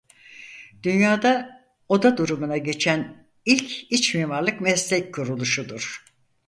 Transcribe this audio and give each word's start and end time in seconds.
Dünya'da 0.83 1.63
oda 1.89 2.17
durumuna 2.17 2.57
geçen 2.57 3.27
ilk 3.45 3.91
içmimarlık 3.91 4.61
meslek 4.61 5.13
kuruluşudur. 5.13 6.05